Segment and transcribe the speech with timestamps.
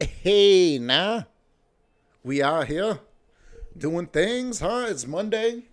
[0.00, 1.24] Hey, nah.
[2.22, 3.00] We are here
[3.76, 4.86] doing things, huh?
[4.88, 5.64] It's Monday.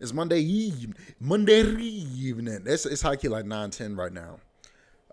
[0.00, 0.94] It's Monday eve.
[1.20, 2.64] Monday evening.
[2.66, 4.38] It's it's high key like 9 10 right now.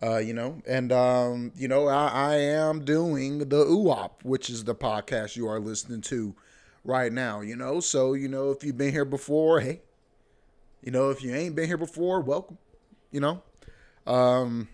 [0.02, 4.64] Uh, you know, and um, you know, I, I am doing the Oowap, which is
[4.64, 6.36] the podcast you are listening to
[6.84, 7.80] right now, you know.
[7.80, 9.82] So, you know, if you've been here before, hey.
[10.82, 12.58] You know, if you ain't been here before, welcome.
[13.12, 13.44] You know.
[14.08, 14.68] Um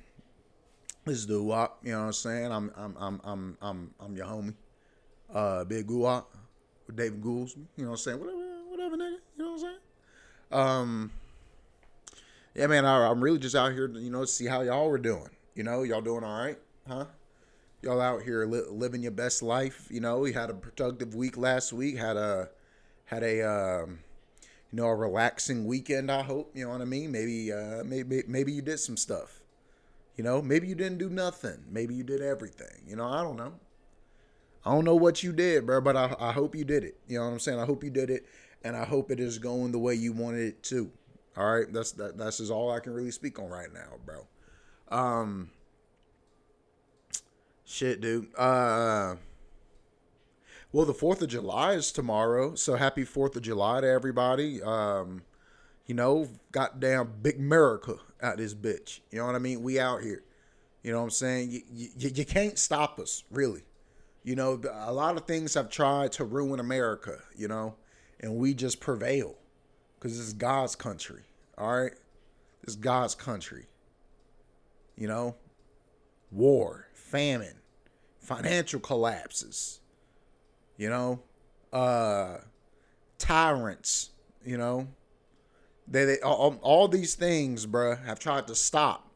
[1.07, 2.51] this is the Oowap, you know what I'm saying?
[2.51, 4.53] I'm I'm I'm I'm I'm I'm your homie.
[5.33, 6.25] Uh Big UOP
[6.85, 8.19] with David Goulds, you know what I'm saying?
[8.19, 8.37] Whatever,
[8.69, 9.77] whatever nigga, you know what I'm saying?
[10.51, 11.11] Um
[12.55, 15.29] Yeah man, I, I'm really just out here you know, see how y'all were doing.
[15.55, 17.05] You know, y'all doing all right, huh?
[17.81, 20.19] Y'all out here li- living your best life, you know.
[20.19, 22.49] We had a productive week last week, had a
[23.05, 23.99] had a um
[24.71, 27.11] you know, a relaxing weekend, I hope, you know what I mean?
[27.11, 29.36] Maybe uh maybe maybe you did some stuff.
[30.17, 31.63] You know, maybe you didn't do nothing.
[31.69, 32.81] Maybe you did everything.
[32.87, 33.53] You know, I don't know.
[34.65, 36.97] I don't know what you did, bro, but I, I hope you did it.
[37.07, 37.59] You know what I'm saying?
[37.59, 38.25] I hope you did it,
[38.63, 40.91] and I hope it is going the way you wanted it to.
[41.37, 42.17] All right, that's that.
[42.17, 44.25] That's just all I can really speak on right now, bro.
[44.89, 45.51] Um,
[47.63, 48.27] shit, dude.
[48.35, 49.15] Uh,
[50.71, 54.63] well, the Fourth of July is tomorrow, so happy Fourth of July to everybody.
[54.63, 55.21] Um,
[55.87, 58.99] you know, goddamn big America out this bitch.
[59.09, 59.63] You know what I mean?
[59.63, 60.23] We out here.
[60.83, 61.51] You know what I'm saying?
[61.51, 63.63] You, you, you can't stop us, really.
[64.23, 67.75] You know, a lot of things have tried to ruin America, you know,
[68.19, 69.35] and we just prevail
[69.97, 71.23] because this is God's country.
[71.57, 71.93] All right?
[72.63, 73.65] This is God's country.
[74.97, 75.35] You know,
[76.31, 77.55] war, famine,
[78.19, 79.79] financial collapses,
[80.75, 81.21] you know,
[81.71, 82.39] uh,
[83.17, 84.09] tyrants,
[84.43, 84.87] you know,
[85.87, 89.09] they, they all, all these things, bruh, have tried to stop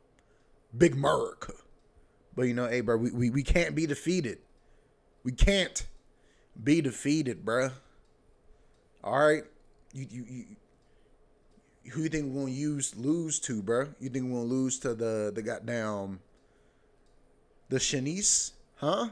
[0.77, 1.53] Big America.
[2.36, 4.39] But you know, hey, bro, we, we, we can't be defeated.
[5.23, 5.86] We can't
[6.61, 7.72] be defeated, bruh.
[9.03, 9.44] All right,
[9.94, 10.45] you you, you
[11.92, 13.93] who you think we're gonna use lose to, bruh?
[13.99, 16.20] You think we're gonna lose to the the goddamn
[17.70, 19.09] the Shanice, huh?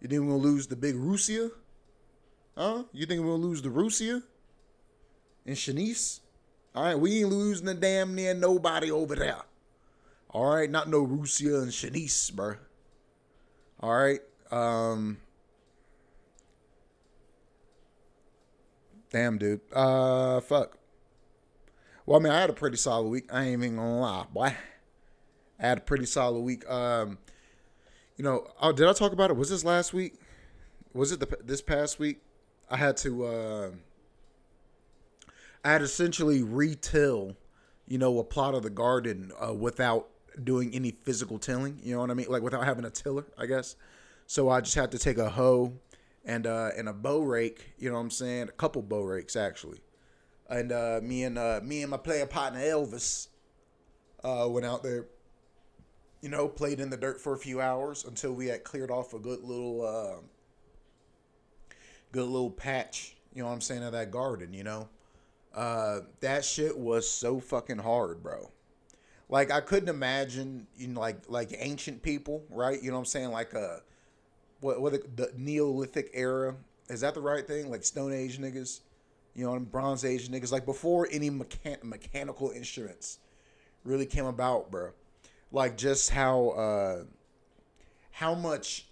[0.00, 1.50] You think we're gonna lose the big Russia?
[2.56, 2.84] Huh?
[2.92, 4.22] You think we're gonna lose the Russia?
[5.46, 6.20] And Shanice.
[6.74, 9.42] All right, we ain't losing the damn near nobody over there.
[10.30, 12.54] All right, not no Russia and Shanice, bro.
[13.80, 14.20] All right,
[14.50, 15.18] um,
[19.10, 19.60] damn, dude.
[19.72, 20.78] Uh, fuck.
[22.06, 23.32] Well, I mean, I had a pretty solid week.
[23.32, 24.54] I ain't even gonna lie, boy.
[25.58, 26.68] I had a pretty solid week.
[26.68, 27.18] Um,
[28.16, 29.36] you know, oh, did I talk about it?
[29.36, 30.14] Was this last week?
[30.94, 32.20] Was it the this past week?
[32.70, 33.24] I had to.
[33.24, 33.70] Uh,
[35.64, 37.36] I had essentially retill,
[37.86, 40.08] you know, a plot of the garden uh, without
[40.42, 41.78] doing any physical tilling.
[41.82, 42.26] You know what I mean?
[42.28, 43.76] Like without having a tiller, I guess.
[44.26, 45.74] So I just had to take a hoe
[46.24, 47.74] and uh, and a bow rake.
[47.78, 48.48] You know what I'm saying?
[48.48, 49.80] A couple bow rakes actually.
[50.48, 53.28] And uh, me and uh, me and my player partner Elvis
[54.24, 55.06] uh, went out there.
[56.20, 59.12] You know, played in the dirt for a few hours until we had cleared off
[59.12, 60.20] a good little, uh,
[62.12, 63.16] good little patch.
[63.34, 64.52] You know what I'm saying of that garden.
[64.54, 64.88] You know,
[65.54, 68.50] uh, that shit was so fucking hard, bro.
[69.28, 72.80] Like I couldn't imagine, you know, like like ancient people, right?
[72.82, 73.30] You know what I'm saying?
[73.30, 73.80] Like a
[74.60, 76.54] what what the, the Neolithic era
[76.88, 77.70] is that the right thing?
[77.70, 78.80] Like Stone Age niggas,
[79.34, 83.18] you know, Bronze Age niggas, like before any mechan- mechanical instruments
[83.84, 84.90] really came about, bro.
[85.50, 87.04] Like just how uh
[88.10, 88.86] how much,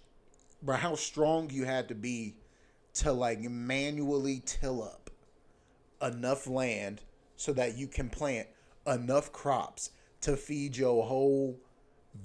[0.61, 2.35] bro, how strong you had to be
[2.93, 5.00] to like manually till up
[6.01, 7.01] enough land
[7.35, 8.47] so that you can plant
[8.87, 9.91] enough crops
[10.21, 11.59] to feed your whole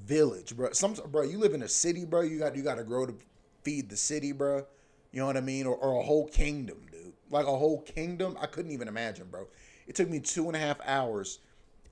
[0.04, 0.70] village, bro.
[0.72, 2.22] Some bro, you live in a city, bro.
[2.22, 3.14] You got you got to grow to
[3.62, 4.66] feed the city, bro.
[5.12, 5.66] You know what I mean?
[5.66, 7.12] Or, or a whole kingdom, dude.
[7.30, 8.36] Like a whole kingdom.
[8.40, 9.46] I couldn't even imagine, bro.
[9.86, 11.38] It took me two and a half hours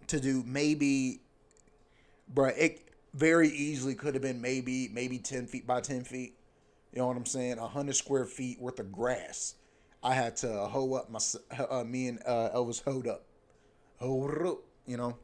[0.09, 1.21] to do maybe,
[2.29, 2.47] bro.
[2.49, 6.37] It very easily could have been maybe maybe ten feet by ten feet.
[6.93, 7.59] You know what I'm saying?
[7.59, 9.55] A hundred square feet worth of grass
[10.05, 11.19] I had to hoe up my
[11.71, 13.25] uh, me and uh, Elvis hoed up,
[14.87, 15.17] you know,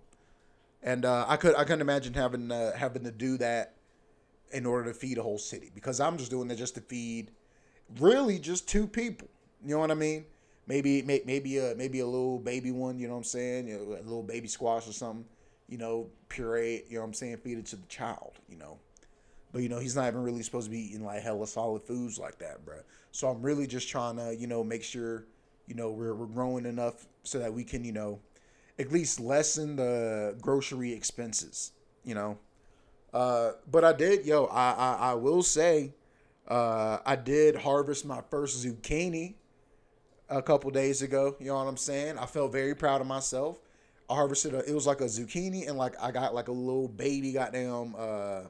[0.82, 3.75] and uh, I could I couldn't imagine having uh, having to do that
[4.53, 7.31] in order to feed a whole city because I'm just doing that just to feed
[7.99, 9.29] really just two people.
[9.62, 10.25] You know what I mean?
[10.67, 12.99] Maybe maybe a maybe a little baby one.
[12.99, 13.69] You know what I'm saying?
[13.69, 15.26] You know, a little baby squash or something.
[15.69, 16.85] You know, puree.
[16.88, 17.37] You know what I'm saying?
[17.38, 18.33] Feed it to the child.
[18.49, 18.79] You know.
[19.52, 22.19] But you know, he's not even really supposed to be eating like hella solid foods
[22.19, 22.81] like that, bro.
[23.11, 25.26] So I'm really just trying to, you know, make sure,
[25.67, 28.20] you know, we're we're growing enough so that we can, you know,
[28.79, 31.73] at least lessen the grocery expenses,
[32.05, 32.38] you know.
[33.12, 34.44] Uh, but I did, yo.
[34.47, 35.94] I I, I will say,
[36.47, 39.35] uh, I did harvest my first zucchini
[40.29, 41.37] a couple days ago.
[41.41, 42.19] You know what I'm saying?
[42.19, 43.58] I felt very proud of myself.
[44.08, 46.88] I harvested a, it was like a zucchini and like I got like a little
[46.88, 48.43] baby goddamn uh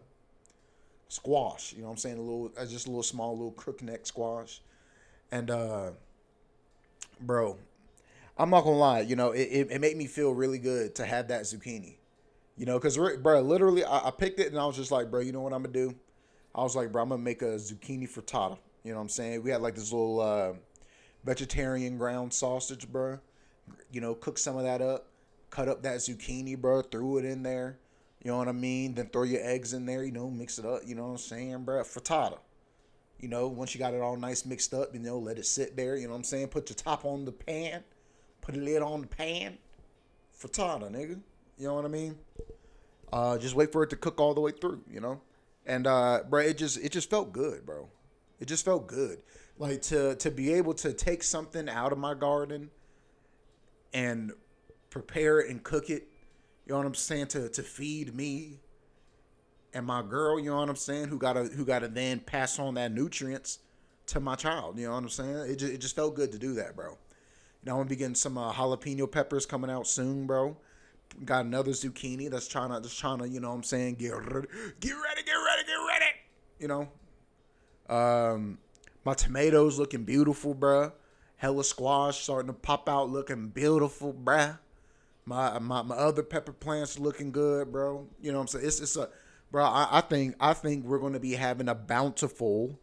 [1.10, 1.74] squash.
[1.74, 2.18] You know what I'm saying?
[2.18, 4.62] A little uh, just a little small little crook neck squash.
[5.30, 5.90] And uh
[7.20, 7.58] bro,
[8.38, 11.04] I'm not gonna lie, you know, it, it, it made me feel really good to
[11.04, 11.96] have that zucchini.
[12.56, 15.20] You know, because, bro, literally, I, I, picked it and I was just like, bro,
[15.20, 15.94] you know what I'm to do?
[16.54, 18.58] I was like, bro, I'm to make a zucchini frittata.
[18.84, 19.42] You know what I'm saying?
[19.42, 20.52] We had like this little uh,
[21.24, 23.18] vegetarian ground sausage, bro.
[23.90, 25.06] You know, cook some of that up,
[25.48, 27.78] cut up that zucchini, bro, threw it in there.
[28.22, 28.94] You know what I mean?
[28.94, 30.82] Then throw your eggs in there, you know, mix it up.
[30.84, 31.82] You know what I'm saying, bro?
[31.82, 32.38] Frittata.
[33.18, 35.76] You know, once you got it all nice mixed up, you know, let it sit
[35.76, 35.96] there.
[35.96, 36.48] You know what I'm saying?
[36.48, 37.82] Put your top on the pan,
[38.40, 39.58] put a lid on the pan.
[40.38, 41.20] Frittata, nigga.
[41.58, 42.16] You know what I mean?
[43.12, 45.20] Uh, just wait for it to cook all the way through, you know.
[45.66, 47.88] And uh, bro, it just it just felt good, bro.
[48.38, 49.18] It just felt good,
[49.58, 52.70] like to to be able to take something out of my garden
[53.92, 54.32] and
[54.88, 56.08] prepare it and cook it.
[56.70, 57.26] You know what I'm saying?
[57.28, 58.60] To to feed me
[59.74, 60.38] and my girl.
[60.38, 61.08] You know what I'm saying?
[61.08, 63.58] Who gotta who gotta then pass on that nutrients
[64.06, 64.78] to my child.
[64.78, 65.50] You know what I'm saying?
[65.50, 66.90] It just, it just felt good to do that, bro.
[66.90, 66.96] You
[67.64, 70.56] know, I'm gonna be getting some uh, jalapeno peppers coming out soon, bro
[71.24, 74.14] got another zucchini that's trying to just trying to you know what I'm saying get
[74.14, 74.46] ready,
[74.78, 76.04] get ready, get ready, get ready.
[76.60, 76.88] You know,
[77.92, 78.58] um,
[79.04, 80.92] my tomatoes looking beautiful, bruh.
[81.34, 84.58] Hella squash starting to pop out, looking beautiful, bruh.
[85.30, 88.08] My my my other pepper plants looking good, bro.
[88.20, 88.66] You know what I'm saying?
[88.66, 89.08] It's it's a
[89.52, 89.64] bro.
[89.64, 92.80] I, I think I think we're gonna be having a bountiful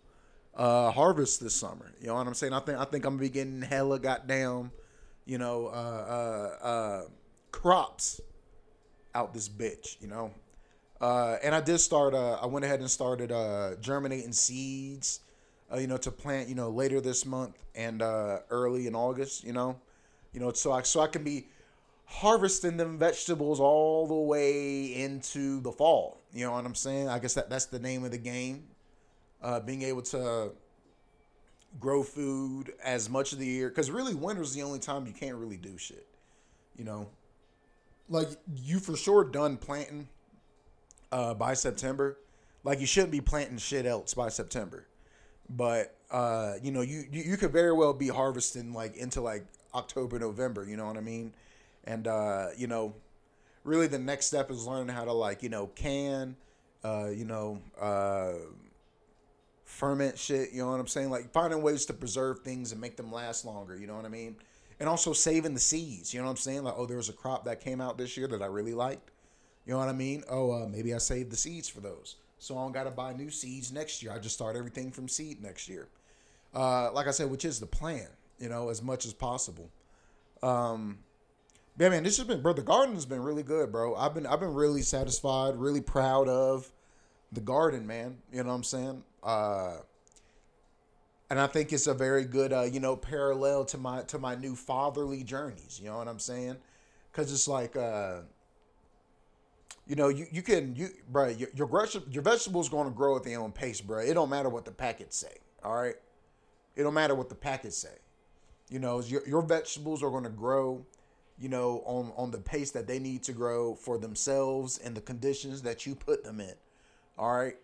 [0.55, 1.91] uh harvest this summer.
[1.99, 2.53] You know what I'm saying?
[2.53, 4.71] I think I think I'm gonna be getting hella goddamn,
[5.25, 5.71] you know, uh
[6.61, 7.01] uh uh
[7.51, 8.21] crops
[9.13, 10.31] out this bitch, you know.
[11.01, 12.13] Uh, and I did start.
[12.13, 15.19] Uh, I went ahead and started uh, germinating seeds,
[15.77, 19.51] you know, to plant, you know, later this month and uh, early in August, you
[19.51, 19.77] know,
[20.31, 21.47] you know, so I so I can be
[22.07, 26.21] harvesting them vegetables all the way into the fall.
[26.33, 27.09] You know what I'm saying?
[27.09, 28.63] I guess that that's the name of the game.
[29.41, 30.51] Uh, being able to
[31.79, 35.35] grow food as much of the year, because really winter's the only time you can't
[35.35, 36.07] really do shit.
[36.75, 37.09] You know,
[38.09, 40.07] like you for sure done planting
[41.11, 42.17] uh, by September.
[42.63, 44.87] Like you shouldn't be planting shit else by September.
[45.49, 49.45] But uh, you know, you, you you could very well be harvesting like into like
[49.75, 51.33] October, November, you know what I mean?
[51.87, 52.93] And uh, you know,
[53.63, 56.35] really the next step is learning how to like, you know, can
[56.83, 58.33] uh, you know, uh
[59.63, 61.09] ferment shit, you know what I'm saying?
[61.09, 64.09] Like finding ways to preserve things and make them last longer, you know what I
[64.09, 64.35] mean?
[64.79, 66.13] and also saving the seeds.
[66.13, 66.63] You know what I'm saying?
[66.63, 69.11] Like, oh, there was a crop that came out this year that I really liked.
[69.65, 70.23] You know what I mean?
[70.29, 73.13] Oh, uh, maybe I saved the seeds for those, so I don't got to buy
[73.13, 74.13] new seeds next year.
[74.13, 75.89] I just start everything from seed next year.
[76.53, 78.07] Uh, like I said, which is the plan.
[78.39, 79.69] You know, as much as possible.
[80.43, 80.99] Um,
[81.77, 82.53] yeah, man, this has been, bro.
[82.53, 83.95] The garden has been really good, bro.
[83.95, 86.71] I've been, I've been really satisfied, really proud of
[87.31, 88.17] the garden, man.
[88.31, 89.03] You know what I'm saying?
[89.21, 89.77] Uh,
[91.29, 94.35] and I think it's a very good, uh, you know, parallel to my to my
[94.35, 95.79] new fatherly journeys.
[95.81, 96.57] You know what I'm saying?
[97.11, 98.21] Because it's like, uh,
[99.85, 101.67] you know, you, you can you, bro, your your,
[102.09, 103.99] your vegetables going to grow at their own pace, bro.
[103.99, 105.37] It don't matter what the packets say.
[105.63, 105.95] All right,
[106.75, 107.95] it don't matter what the packets say.
[108.69, 110.85] You know, your your vegetables are going to grow,
[111.39, 115.01] you know, on on the pace that they need to grow for themselves and the
[115.01, 116.53] conditions that you put them in.
[117.17, 117.55] All right,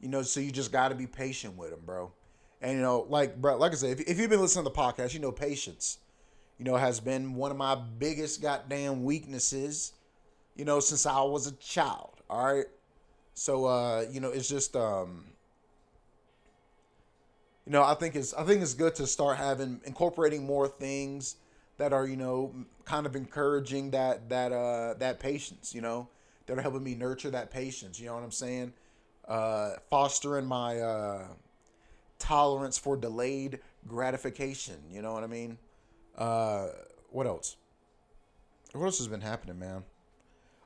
[0.00, 2.12] you know, so you just got to be patient with them, bro.
[2.60, 4.76] And you know, like bro, like I said, if, if you've been listening to the
[4.76, 5.98] podcast, you know patience,
[6.58, 9.92] you know, has been one of my biggest goddamn weaknesses,
[10.54, 12.22] you know, since I was a child.
[12.30, 12.66] All right.
[13.34, 15.24] So uh, you know, it's just um
[17.66, 21.36] you know, I think it's I think it's good to start having incorporating more things
[21.78, 22.54] that are, you know,
[22.84, 26.08] kind of encouraging that that uh that patience, you know,
[26.46, 28.72] that are helping me nurture that patience, you know what I'm saying?
[29.26, 31.26] Uh fostering my uh
[32.18, 34.76] tolerance for delayed gratification.
[34.90, 35.58] You know what I mean?
[36.16, 36.68] Uh,
[37.10, 37.56] what else?
[38.72, 39.84] What else has been happening, man?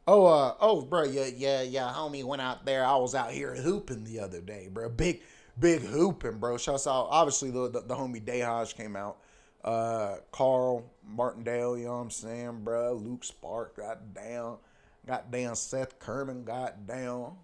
[0.07, 2.85] Oh, uh, oh, bro, yeah, yeah, yeah, homie went out there.
[2.85, 4.89] I was out here hooping the other day, bro.
[4.89, 5.23] Big,
[5.59, 6.57] big hooping, bro.
[6.57, 9.19] Shouts out, obviously, the, the, the homie Dayhaj came out.
[9.65, 12.95] Uh, Carl Martindale, you know what I'm saying, bro.
[12.95, 14.59] Luke Spark got down.
[15.07, 15.57] Got down.
[15.57, 17.37] Seth Kerman got down.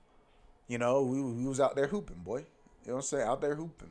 [0.69, 2.39] You know, we, we was out there hooping, boy.
[2.39, 3.27] You know what I'm saying?
[3.27, 3.91] Out there hooping.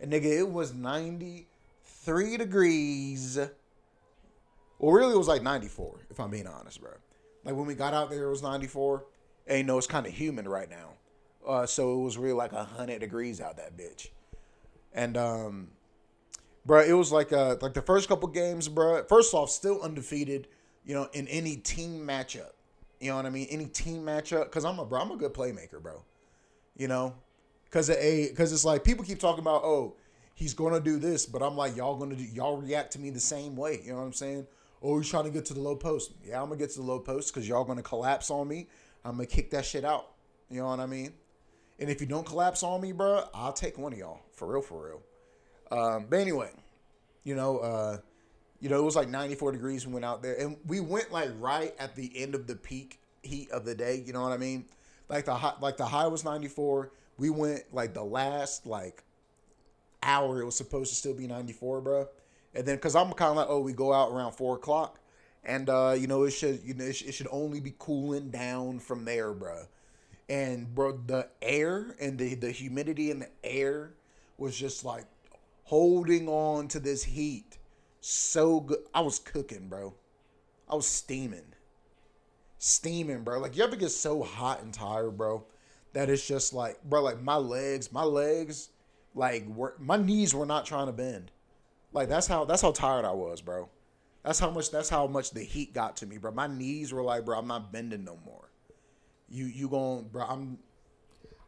[0.00, 3.38] And nigga, it was 93 degrees.
[4.78, 6.92] Well, really, it was like 94, if I'm being honest, bro.
[7.44, 9.04] Like when we got out there, it was 94.
[9.46, 10.90] and you know it's kind of humid right now.
[11.46, 14.08] Uh, so it was really like hundred degrees out that bitch,
[14.92, 15.68] and um,
[16.70, 19.02] bro, it was like uh like the first couple games, bro.
[19.08, 20.46] First off, still undefeated,
[20.84, 22.52] you know, in any team matchup.
[23.00, 23.48] You know what I mean?
[23.50, 26.04] Any team matchup, cause I'm a bro, I'm a good playmaker, bro.
[26.76, 27.14] You know,
[27.72, 29.96] cause a cause it's like people keep talking about oh
[30.36, 33.18] he's gonna do this, but I'm like y'all gonna do y'all react to me the
[33.18, 33.80] same way.
[33.84, 34.46] You know what I'm saying?
[34.80, 36.12] Oh, he's trying to get to the low post.
[36.24, 38.68] Yeah, I'm gonna get to the low post because y'all gonna collapse on me.
[39.04, 40.12] I'm gonna kick that shit out.
[40.48, 41.14] You know what I mean?
[41.80, 44.62] And if you don't collapse on me, bro, I'll take one of y'all for real,
[44.62, 45.02] for real.
[45.70, 46.50] Um, but anyway,
[47.24, 47.98] you know, uh,
[48.60, 49.86] you know, it was like 94 degrees.
[49.86, 53.00] We went out there, and we went like right at the end of the peak
[53.22, 54.02] heat of the day.
[54.06, 54.66] You know what I mean?
[55.08, 56.90] Like the high, like the high was 94.
[57.18, 59.02] We went like the last like
[60.02, 60.40] hour.
[60.40, 62.08] It was supposed to still be 94, bro.
[62.54, 64.98] And then, cause I'm kind of like, oh, we go out around four o'clock,
[65.44, 68.80] and uh, you know, it should, you know, it, it should only be cooling down
[68.80, 69.66] from there, bro
[70.30, 73.90] and bro, the air and the the humidity in the air
[74.38, 75.04] was just like
[75.70, 77.58] holding on to this heat
[78.00, 78.78] so good.
[78.94, 79.94] I was cooking, bro.
[80.68, 81.54] I was steaming,
[82.58, 83.38] steaming, bro.
[83.40, 85.44] Like you ever get so hot and tired, bro,
[85.92, 88.68] that it's just like, bro, like my legs, my legs,
[89.14, 91.30] like were my knees were not trying to bend.
[91.92, 93.68] Like that's how that's how tired I was, bro.
[94.22, 96.30] That's how much that's how much the heat got to me, bro.
[96.32, 98.50] My knees were like, bro, I'm not bending no more
[99.30, 100.24] you you going, bro?
[100.24, 100.58] I'm.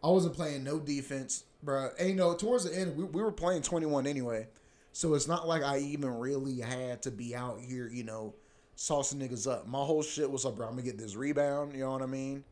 [0.02, 1.90] I wasn't playing no defense, bro.
[1.98, 4.48] And you know, towards the end, we, we were playing 21 anyway,
[4.92, 8.34] so it's not like I even really had to be out here, you know,
[8.76, 9.66] saucing niggas up.
[9.66, 11.74] My whole shit was like, bro, I'm gonna get this rebound.
[11.74, 12.44] You know what I mean?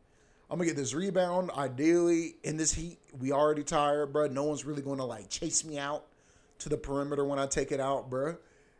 [0.49, 1.51] I'm gonna get this rebound.
[1.51, 4.27] Ideally, in this heat, we already tired, bro.
[4.27, 6.05] No one's really gonna like chase me out
[6.59, 8.35] to the perimeter when I take it out, bro.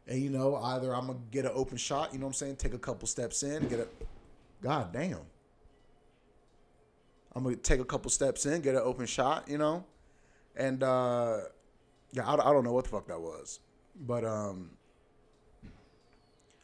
[0.08, 2.14] And you know, either I'm gonna get an open shot.
[2.14, 2.56] You know what I'm saying?
[2.58, 3.88] Take a couple steps in, get a.
[4.62, 5.20] God damn.
[7.34, 9.86] I'm gonna take a couple steps in, get an open shot, you know,
[10.56, 11.38] and uh,
[12.12, 13.60] yeah, I, I don't know what the fuck that was,
[14.00, 14.72] but um,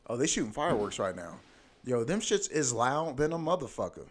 [0.07, 1.39] oh, they shooting fireworks right now,
[1.83, 4.07] yo, them shits is loud than a motherfucker.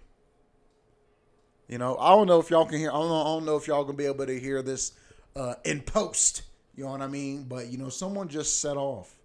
[1.69, 2.91] You know, I don't know if y'all can hear.
[2.91, 3.21] I don't know.
[3.21, 4.93] I don't know if y'all gonna be able to hear this
[5.35, 6.43] uh, in post.
[6.77, 7.45] You know what I mean?
[7.45, 9.17] But you know, someone just set off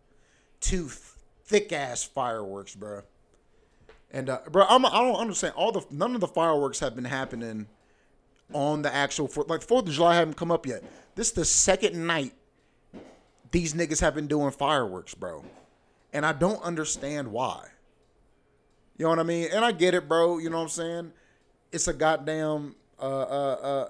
[0.60, 0.89] two
[1.46, 3.01] thick ass fireworks, bro.
[4.10, 5.53] And uh, bro, I'm, I don't understand.
[5.55, 7.67] All the none of the fireworks have been happening
[8.53, 10.84] on the actual for, like Fourth of July haven't come up yet.
[11.15, 12.34] This is the second night
[13.51, 15.43] these niggas have been doing fireworks, bro,
[16.13, 17.67] and I don't understand why.
[18.98, 19.50] You know what I mean?
[19.51, 20.38] And I get it, bro.
[20.38, 21.13] You know what I'm saying?
[21.72, 22.75] It's a goddamn.
[23.00, 23.89] Uh, uh, uh,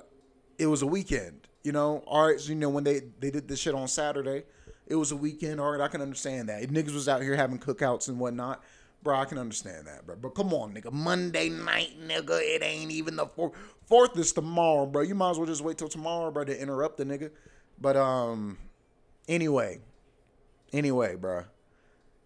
[0.58, 1.48] it was a weekend.
[1.64, 2.40] You know, all right.
[2.40, 4.44] So you know when they they did this shit on Saturday,
[4.88, 5.60] it was a weekend.
[5.60, 6.64] All right, I can understand that.
[6.64, 8.64] Niggas was out here having cookouts and whatnot.
[9.04, 10.16] Bro, I can understand that, bro.
[10.16, 10.92] But come on, nigga.
[10.92, 12.40] Monday night, nigga.
[12.42, 13.54] It ain't even the fourth.
[13.88, 15.02] Fourth is tomorrow, bro.
[15.02, 17.32] You might as well just wait till tomorrow, bro, to interrupt the nigga.
[17.80, 18.60] But um,
[19.28, 19.80] anyway,
[20.72, 21.46] anyway, bro.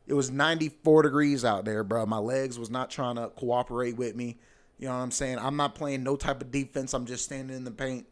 [0.08, 2.05] It was 94 degrees out there, bro.
[2.05, 4.38] My legs was not trying to cooperate with me.
[4.77, 5.39] You know what I'm saying?
[5.39, 6.94] I'm not playing no type of defense.
[6.94, 8.05] I'm just standing in the paint,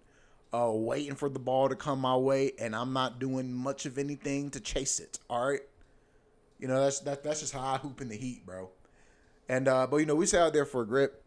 [0.53, 3.97] uh, waiting for the ball to come my way, and I'm not doing much of
[3.97, 5.19] anything to chase it.
[5.29, 5.59] All right.
[6.59, 8.69] You know, that's that, that's just how I hoop in the heat, bro.
[9.49, 11.23] And uh, but you know, we sat out there for a grip.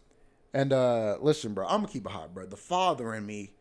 [0.54, 2.47] And uh listen, bro, I'm gonna keep it hot, bro.
[2.47, 3.52] The father in me,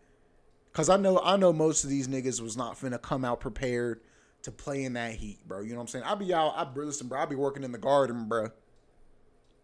[0.72, 4.00] cause I know I know most of these niggas was not finna come out prepared
[4.44, 5.62] to play in that heat, bro.
[5.62, 6.06] You know what I'm saying?
[6.08, 7.20] I'll be out, I listen, bro.
[7.20, 8.52] I'll be working in the garden, bro.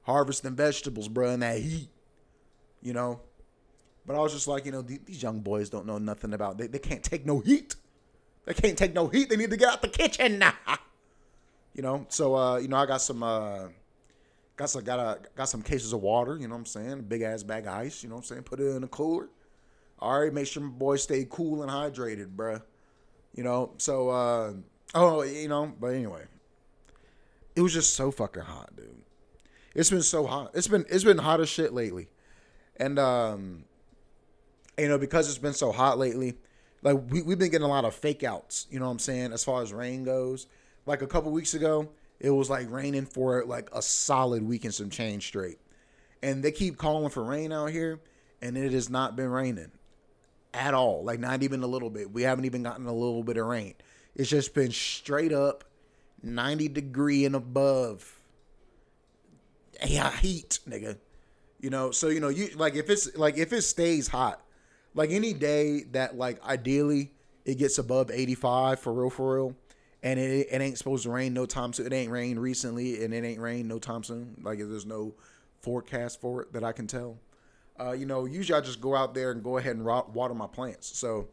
[0.03, 1.89] Harvesting vegetables, bro, in that heat.
[2.81, 3.21] You know?
[4.05, 6.65] But I was just like, you know, these young boys don't know nothing about they,
[6.65, 7.75] they can't take no heat.
[8.45, 9.29] They can't take no heat.
[9.29, 10.43] They need to get out the kitchen.
[11.73, 13.67] You know, so uh, you know, I got some uh
[14.57, 16.91] got some got a got some cases of water, you know what I'm saying?
[16.93, 18.43] A big ass bag of ice, you know what I'm saying?
[18.43, 19.29] Put it in a cooler.
[19.99, 22.61] All right, make sure my boys stay cool and hydrated, bruh.
[23.33, 24.53] You know, so uh
[24.93, 26.25] oh, you know, but anyway.
[27.55, 29.01] It was just so fucking hot, dude.
[29.75, 30.51] It's been so hot.
[30.53, 32.09] It's been it's been hot as shit lately.
[32.77, 33.65] And um
[34.77, 36.37] you know, because it's been so hot lately,
[36.81, 39.31] like we, we've been getting a lot of fake outs, you know what I'm saying,
[39.31, 40.47] as far as rain goes
[40.85, 44.73] like a couple weeks ago, it was like raining for like a solid week and
[44.73, 45.59] some change straight.
[46.23, 47.99] And they keep calling for rain out here,
[48.41, 49.71] and it has not been raining
[50.53, 51.03] at all.
[51.03, 52.11] Like not even a little bit.
[52.11, 53.73] We haven't even gotten a little bit of rain.
[54.15, 55.63] It's just been straight up
[56.21, 58.19] 90 degree and above.
[59.85, 60.97] Yeah, heat, nigga.
[61.59, 64.41] You know, so you know, you like if it's like if it stays hot,
[64.93, 67.11] like any day that like ideally
[67.45, 69.55] it gets above 85 for real for real,
[70.03, 71.85] and it, it ain't supposed to rain no time soon.
[71.85, 74.35] It ain't rained recently, and it ain't rained no time soon.
[74.41, 75.13] Like there's no
[75.61, 77.17] forecast for it that I can tell.
[77.79, 80.47] Uh, you know, usually I just go out there and go ahead and water my
[80.47, 80.97] plants.
[80.97, 81.27] So,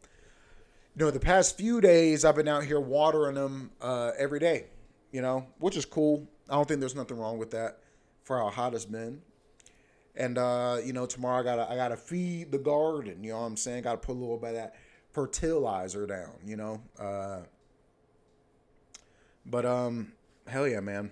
[0.95, 4.65] you know, the past few days I've been out here watering them uh, every day.
[5.11, 6.27] You know, which is cool.
[6.47, 7.79] I don't think there's nothing wrong with that
[8.23, 9.21] for how hot it's been.
[10.15, 13.23] And uh, you know, tomorrow I gotta I gotta feed the garden.
[13.23, 13.83] You know what I'm saying?
[13.83, 14.75] Gotta put a little bit of that
[15.11, 16.33] fertilizer down.
[16.45, 16.81] You know.
[19.49, 20.13] But um,
[20.47, 21.11] hell yeah, man.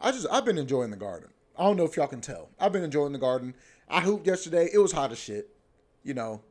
[0.00, 1.30] I just I've been enjoying the garden.
[1.58, 2.50] I don't know if y'all can tell.
[2.58, 3.54] I've been enjoying the garden.
[3.88, 4.68] I hooped yesterday.
[4.72, 5.48] It was hot as shit,
[6.02, 6.42] you know.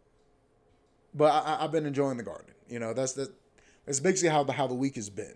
[1.14, 2.54] But I, have been enjoying the garden.
[2.68, 3.32] You know, that's the
[3.86, 5.36] that's basically how the how the week has been.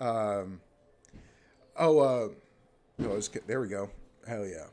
[0.00, 0.60] Um,
[1.76, 2.28] oh, uh,
[3.04, 3.90] oh, there we go.
[4.26, 4.66] Hell yeah.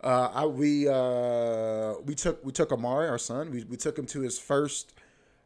[0.00, 3.50] Uh, I, we uh, we took we took Amari, our son.
[3.50, 4.92] We, we took him to his first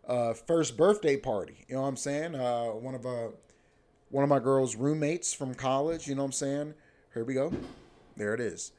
[0.07, 1.65] uh, first birthday party.
[1.69, 2.35] You know what I'm saying?
[2.35, 3.29] Uh, one of uh,
[4.13, 6.07] one of my girl's roommates from college.
[6.07, 6.75] You know what I'm saying?
[7.15, 7.53] Here we go.
[8.17, 8.73] There it is.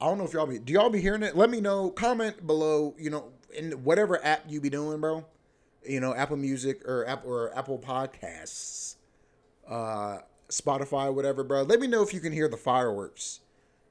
[0.00, 0.58] I don't know if y'all be.
[0.58, 1.36] Do y'all be hearing it?
[1.36, 1.90] Let me know.
[1.90, 2.94] Comment below.
[2.98, 5.26] You know, in whatever app you be doing, bro.
[5.86, 8.96] You know, Apple Music or Apple or Apple Podcasts,
[9.68, 10.18] uh,
[10.48, 11.62] Spotify, whatever, bro.
[11.62, 13.40] Let me know if you can hear the fireworks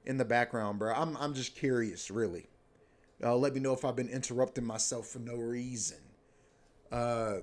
[0.05, 0.93] in the background, bro.
[0.93, 2.47] I'm I'm just curious, really.
[3.23, 5.99] Uh, let me know if I've been interrupting myself for no reason.
[6.91, 7.41] Uh,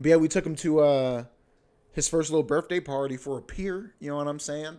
[0.00, 1.24] but yeah, we took him to uh
[1.94, 3.94] his first little birthday party for a peer.
[4.00, 4.78] You know what I'm saying?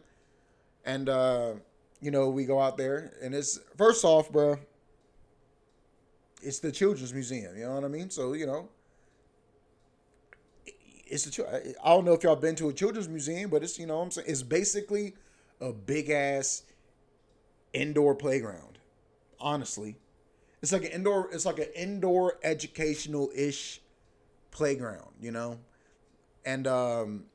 [0.85, 1.53] And uh,
[2.01, 4.59] you know, we go out there, and it's first off, bro.
[6.43, 7.57] It's the Children's Museum.
[7.57, 8.09] You know what I mean?
[8.11, 8.69] So you know,
[11.07, 11.75] it's the.
[11.83, 14.11] I don't know if y'all been to a children's museum, but it's you know I'm
[14.11, 15.13] saying it's basically
[15.61, 16.63] a big ass
[17.73, 18.79] indoor playground.
[19.39, 19.97] Honestly,
[20.61, 21.29] it's like an indoor.
[21.31, 23.81] It's like an indoor educational ish
[24.51, 25.11] playground.
[25.19, 25.59] You know,
[26.45, 27.25] and um,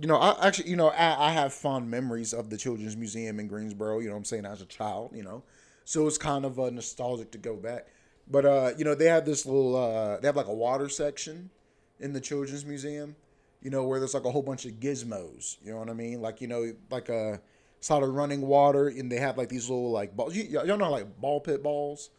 [0.00, 3.40] you know, I actually, you know, I, I have fond memories of the Children's Museum
[3.40, 3.98] in Greensboro.
[4.00, 5.12] You know, I'm saying as a child.
[5.14, 5.42] You know,
[5.84, 7.86] so it's kind of uh, nostalgic to go back.
[8.28, 9.76] But uh, you know, they have this little.
[9.76, 11.50] Uh, they have like a water section
[11.98, 13.16] in the Children's Museum
[13.62, 15.56] you know, where there's like a whole bunch of gizmos.
[15.62, 16.20] You know what I mean?
[16.20, 17.40] Like you know, like a
[17.80, 20.34] sort of running water, and they have like these little like balls.
[20.34, 22.10] You, y'all know like ball pit balls.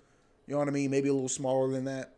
[0.47, 0.91] You know what I mean?
[0.91, 2.15] Maybe a little smaller than that.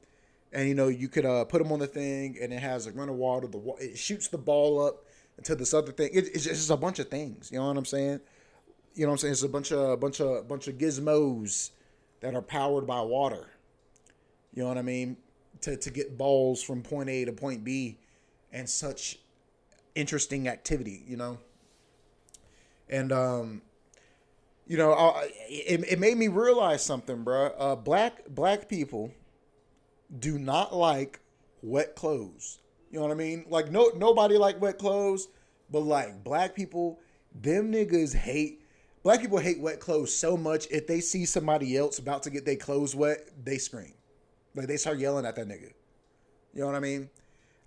[0.53, 2.91] And you know, you could uh, put them on the thing, and it has a
[2.91, 3.47] run of water.
[3.47, 5.03] The it shoots the ball up
[5.37, 6.11] into this other thing.
[6.13, 7.51] It, it's just a bunch of things.
[7.51, 8.19] You know what I'm saying?
[8.93, 9.31] You know what I'm saying?
[9.31, 11.71] It's a bunch of bunch of bunch of gizmos
[12.21, 13.49] that are powered by water.
[14.53, 15.17] You know what I mean?
[15.61, 17.97] To to get balls from point A to point B
[18.51, 19.17] and such
[19.95, 21.39] interesting activity, you know.
[22.89, 23.63] And um,
[24.67, 27.47] you know, I, it it made me realize something, bro.
[27.47, 29.11] Uh, black black people
[30.19, 31.19] do not like
[31.61, 32.59] wet clothes.
[32.91, 33.45] You know what I mean?
[33.49, 35.27] Like no nobody like wet clothes,
[35.71, 36.99] but like black people,
[37.33, 38.61] them niggas hate
[39.03, 42.45] black people hate wet clothes so much if they see somebody else about to get
[42.45, 43.93] their clothes wet, they scream.
[44.55, 45.73] Like they start yelling at that nigga.
[46.53, 47.09] You know what I mean?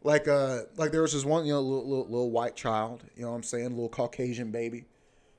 [0.06, 3.22] like uh like there was this one you know little, little, little white child you
[3.22, 4.84] know what i'm saying little caucasian baby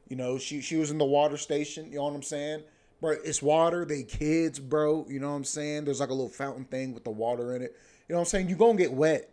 [0.09, 2.61] you know she she was in the water station you know what i'm saying
[3.01, 5.85] bro it's water they kids bro you know what i'm saying?
[5.85, 7.75] There's like a little fountain thing with the water in it.
[8.07, 8.49] You know what i'm saying?
[8.49, 9.29] You're gonna get wet.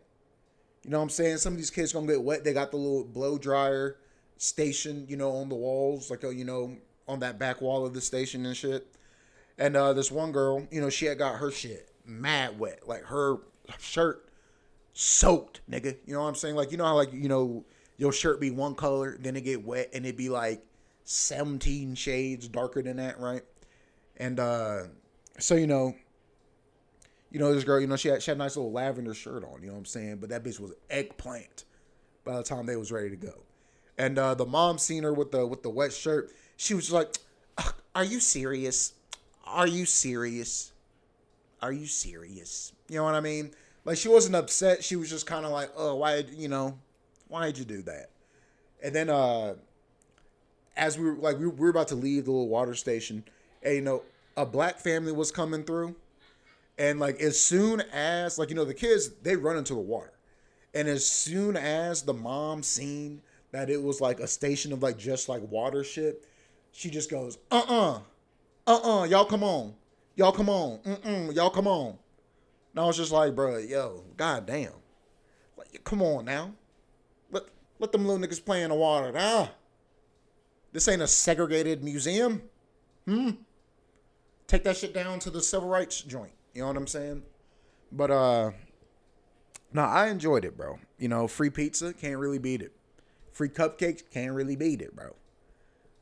[0.82, 1.38] You know what i'm saying?
[1.38, 2.44] Some of these kids gonna get wet.
[2.44, 3.96] They got the little blow dryer
[4.36, 7.94] station you know on the walls like uh, you know on that back wall of
[7.94, 8.86] the station and shit.
[9.58, 12.86] And uh this one girl you know she had got her shit mad wet.
[12.86, 13.38] Like her
[13.78, 14.28] shirt
[14.92, 15.96] soaked, nigga.
[16.06, 16.54] You know what I'm saying?
[16.54, 17.64] Like you know how like you know
[17.96, 20.64] your shirt be one color, then it get wet and it be like
[21.04, 23.42] 17 shades darker than that, right?
[24.16, 24.84] And uh
[25.38, 25.94] so you know,
[27.30, 29.44] you know this girl, you know she had she had a nice little lavender shirt
[29.44, 30.16] on, you know what I'm saying?
[30.16, 31.64] But that bitch was eggplant
[32.24, 33.42] by the time they was ready to go.
[33.98, 36.30] And uh the mom seen her with the with the wet shirt.
[36.56, 37.16] She was like,
[37.94, 38.94] "Are you serious?
[39.44, 40.72] Are you serious?
[41.60, 43.50] Are you serious?" You know what I mean?
[43.84, 44.84] Like she wasn't upset.
[44.84, 46.18] She was just kind of like, "Oh, why?
[46.18, 46.78] You know,
[47.28, 48.10] why did you do that?"
[48.82, 49.54] And then, uh,
[50.76, 53.24] as we were like, we were about to leave the little water station,
[53.64, 54.02] and you know,
[54.36, 55.94] a black family was coming through,
[56.78, 60.12] and like as soon as like you know the kids they run into the water,
[60.74, 63.22] and as soon as the mom seen
[63.52, 66.24] that it was like a station of like just like water shit,
[66.72, 68.00] she just goes, "Uh uh-uh.
[68.66, 69.74] uh, uh uh, y'all come on,
[70.16, 71.98] y'all come on, mm y'all come on."
[72.74, 74.72] And I was just like, bro, yo, goddamn.
[75.56, 76.52] Like, come on now.
[77.30, 77.44] Let
[77.78, 79.12] let them little niggas play in the water.
[79.12, 79.48] Nah.
[80.72, 82.42] This ain't a segregated museum.
[83.06, 83.30] Hmm.
[84.46, 86.32] Take that shit down to the civil rights joint.
[86.52, 87.22] You know what I'm saying?
[87.90, 88.50] But uh
[89.72, 90.78] no, I enjoyed it, bro.
[90.98, 92.72] You know, free pizza, can't really beat it.
[93.32, 95.16] Free cupcakes, can't really beat it, bro.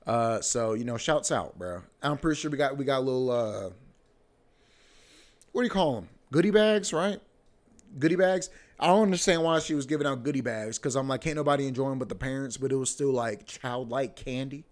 [0.06, 1.82] Uh, so you know, shouts out, bro.
[2.02, 3.70] I'm pretty sure we got we got little uh,
[5.52, 6.08] what do you call them?
[6.30, 7.20] Goodie bags, right?
[7.98, 8.50] Goodie bags.
[8.78, 11.66] I don't understand why she was giving out goodie bags because I'm like, can't nobody
[11.66, 12.56] enjoy them but the parents.
[12.56, 14.64] But it was still like childlike candy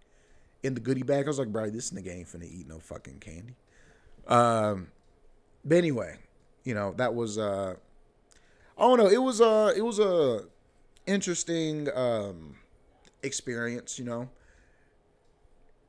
[0.63, 1.27] in the goodie bag.
[1.27, 3.57] I was like, bro, this nigga ain't finna eat no fucking candy.
[4.27, 4.89] Um,
[5.65, 6.17] but anyway,
[6.65, 7.75] you know that was uh,
[8.79, 9.09] I don't know.
[9.09, 10.45] It was a it was a
[11.07, 12.57] interesting um
[13.23, 14.29] experience, you know.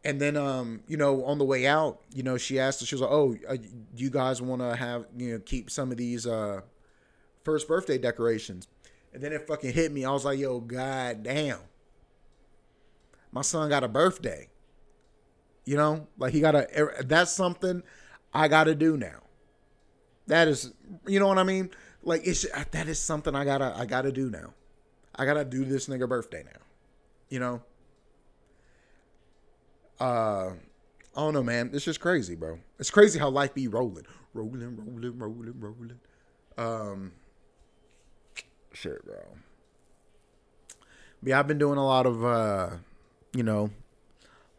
[0.03, 3.01] And then, um, you know, on the way out, you know, she asked, she was
[3.01, 3.57] like, "Oh, uh,
[3.95, 6.61] you guys want to have, you know, keep some of these uh,
[7.43, 8.67] first birthday decorations?"
[9.13, 10.03] And then it fucking hit me.
[10.03, 11.59] I was like, "Yo, god damn,
[13.31, 14.47] my son got a birthday."
[15.65, 16.67] You know, like he got a.
[16.79, 17.83] Er, that's something
[18.33, 19.19] I got to do now.
[20.27, 20.73] That is,
[21.07, 21.69] you know what I mean?
[22.03, 24.53] Like it's that is something I gotta I gotta do now.
[25.15, 26.61] I gotta do this nigga birthday now.
[27.29, 27.61] You know.
[29.99, 30.53] Uh,
[31.15, 31.69] I don't know, man.
[31.73, 32.59] It's just crazy, bro.
[32.79, 35.99] It's crazy how life be rolling, rolling, rolling, rolling, rolling.
[36.57, 37.11] Um,
[38.73, 39.19] shit, bro.
[41.23, 42.69] Yeah, I've been doing a lot of, uh,
[43.33, 43.69] you know,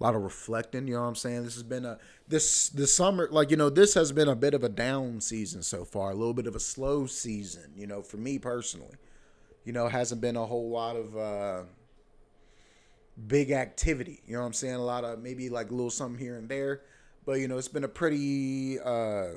[0.03, 0.89] a lot of reflecting.
[0.89, 1.45] You know what I'm saying?
[1.45, 4.53] This has been a this this summer, like you know, this has been a bit
[4.53, 7.73] of a down season so far, a little bit of a slow season.
[7.77, 8.97] You know, for me personally,
[9.65, 11.17] you know, hasn't been a whole lot of.
[11.17, 11.63] uh
[13.29, 14.23] big activity.
[14.27, 14.75] You know what I'm saying?
[14.75, 16.81] A lot of maybe like a little something here and there,
[17.27, 19.33] but you know it's been a pretty uh,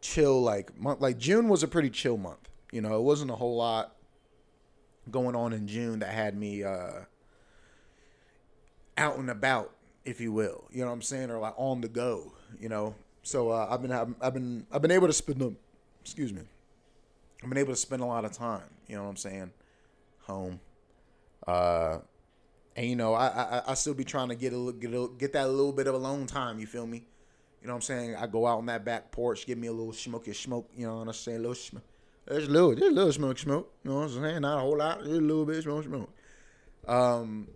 [0.00, 1.00] chill like month.
[1.00, 2.48] Like June was a pretty chill month.
[2.72, 3.94] You know, it wasn't a whole lot
[5.10, 7.00] going on in June that had me uh,
[8.96, 9.72] out and about,
[10.04, 10.64] if you will.
[10.70, 12.32] You know what I'm saying, or like on the go.
[12.58, 15.56] You know, so uh, I've been I've been I've been able to spend
[16.02, 16.42] excuse me.
[17.42, 18.68] I've been able to spend a lot of time.
[18.86, 19.50] You know what I'm saying,
[20.22, 20.60] home.
[21.46, 21.98] Uh,
[22.76, 25.32] and you know, I I, I still be trying to get a get a, get
[25.34, 26.58] that little bit of alone time.
[26.58, 27.04] You feel me?
[27.60, 28.16] You know what I'm saying?
[28.16, 30.68] I go out on that back porch, give me a little smoky smoke.
[30.76, 31.38] You know what I'm saying?
[31.38, 31.82] A little smoke.
[32.26, 33.72] There's a little, there's a little smoke, smoke.
[33.82, 34.40] You know what I'm saying?
[34.42, 36.10] Not a whole lot, just a little bit smoke, smoke.
[36.86, 37.48] Um,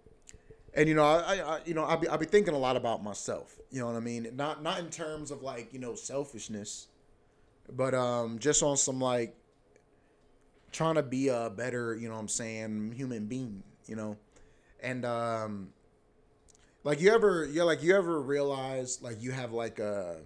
[0.79, 3.03] and you know, I, I you know, I be I be thinking a lot about
[3.03, 3.59] myself.
[3.71, 4.29] You know what I mean?
[4.35, 6.89] Not not in terms of like you know selfishness,
[7.71, 9.37] but um, just on some like
[10.73, 13.63] trying to be a better, you know what I'm saying, human being.
[13.87, 14.17] You know
[14.81, 15.69] and um
[16.85, 20.17] like you ever yeah, like you ever realize like you have like a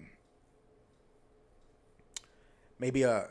[2.79, 3.27] maybe a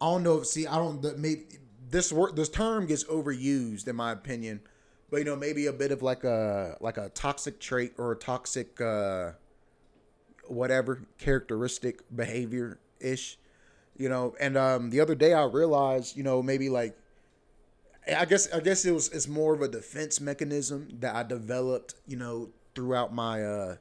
[0.00, 1.44] I don't know see I don't maybe
[1.88, 4.60] this word this term gets overused in my opinion
[5.10, 8.16] but you know maybe a bit of like a like a toxic trait or a
[8.16, 9.32] toxic uh
[10.48, 13.38] whatever characteristic behavior ish
[13.96, 16.96] you know and um the other day I realized you know maybe like
[18.14, 21.96] I guess I guess it was it's more of a defense mechanism that I developed,
[22.06, 23.76] you know, throughout my uh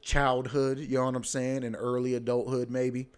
[0.00, 3.08] childhood, you know what I'm saying, and early adulthood maybe.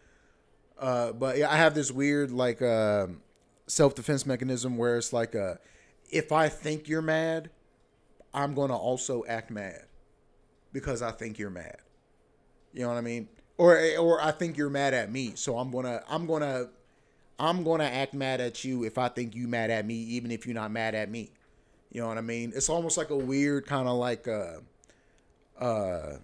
[0.79, 3.07] Uh but yeah, I have this weird like uh
[3.69, 5.55] self-defense mechanism where it's like uh
[6.13, 7.51] if I think you're mad,
[8.33, 9.83] I'm going to also act mad
[10.73, 11.79] because I think you're mad.
[12.73, 13.29] You know what I mean?
[13.59, 16.69] Or or I think you're mad at me, so I'm going to I'm going to
[17.43, 20.47] I'm gonna act mad at you if I think you mad at me, even if
[20.47, 21.31] you're not mad at me.
[21.91, 22.53] You know what I mean?
[22.55, 24.61] It's almost like a weird kind of like uh
[25.59, 26.17] uh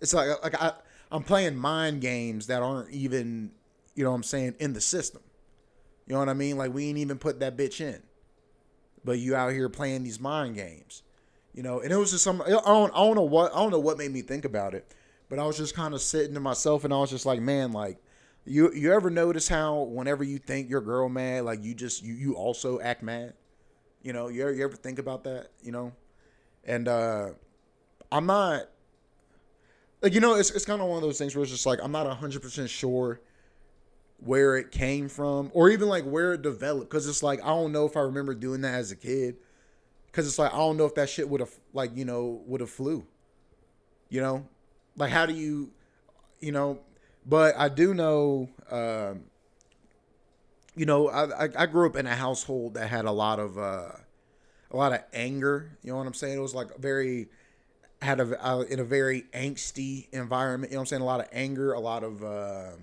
[0.00, 0.72] it's like like I
[1.12, 3.50] I'm playing mind games that aren't even,
[3.94, 5.22] you know what I'm saying, in the system.
[6.08, 6.56] You know what I mean?
[6.56, 8.02] Like we ain't even put that bitch in.
[9.04, 11.02] But you out here playing these mind games.
[11.54, 13.70] You know, and it was just some I don't I don't know what I don't
[13.70, 14.94] know what made me think about it.
[15.28, 17.72] But I was just kind of sitting to myself and I was just like, man,
[17.72, 17.98] like
[18.46, 22.14] you you ever notice how whenever you think your girl mad, like you just you
[22.14, 23.34] you also act mad?
[24.02, 25.48] You know, you ever, you ever think about that?
[25.62, 25.92] You know,
[26.64, 27.30] and uh
[28.10, 28.62] I'm not
[30.00, 31.80] like you know it's it's kind of one of those things where it's just like
[31.82, 33.20] I'm not hundred percent sure
[34.18, 37.72] where it came from or even like where it developed because it's like I don't
[37.72, 39.36] know if I remember doing that as a kid
[40.06, 42.60] because it's like I don't know if that shit would have like you know would
[42.60, 43.06] have flew.
[44.10, 44.46] You know,
[44.96, 45.70] like how do you,
[46.40, 46.80] you know,
[47.26, 49.24] but I do know, um,
[50.74, 53.58] you know, I, I, I grew up in a household that had a lot of
[53.58, 53.92] uh,
[54.70, 55.76] a lot of anger.
[55.82, 56.38] You know what I'm saying?
[56.38, 57.28] It was like very
[58.00, 60.72] had a uh, in a very angsty environment.
[60.72, 61.02] You know what I'm saying?
[61.02, 62.80] A lot of anger, a lot of um,